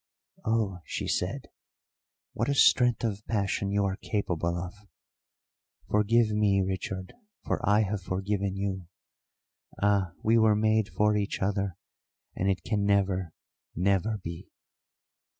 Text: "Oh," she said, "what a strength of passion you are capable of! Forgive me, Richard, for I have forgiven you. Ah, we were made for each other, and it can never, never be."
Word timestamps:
"Oh," 0.45 0.79
she 0.83 1.07
said, 1.07 1.47
"what 2.33 2.49
a 2.49 2.55
strength 2.55 3.03
of 3.03 3.23
passion 3.27 3.69
you 3.69 3.85
are 3.85 3.97
capable 3.97 4.57
of! 4.57 4.73
Forgive 5.91 6.31
me, 6.31 6.63
Richard, 6.63 7.13
for 7.45 7.59
I 7.69 7.81
have 7.81 8.01
forgiven 8.01 8.55
you. 8.55 8.87
Ah, 9.79 10.13
we 10.23 10.39
were 10.39 10.55
made 10.55 10.89
for 10.89 11.15
each 11.15 11.39
other, 11.39 11.77
and 12.35 12.49
it 12.49 12.63
can 12.63 12.83
never, 12.83 13.31
never 13.75 14.17
be." 14.17 14.49